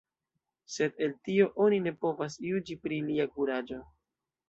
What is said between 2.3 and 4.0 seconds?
juĝi pri lia kuraĝo.